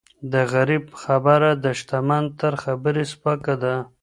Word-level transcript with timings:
د 0.31 0.33
غریب 0.53 0.85
خبره 1.01 1.49
د 1.63 1.65
شتمن 1.79 2.23
تر 2.39 2.53
خبري 2.63 3.03
سپکه 3.11 3.55
ده. 3.63 3.75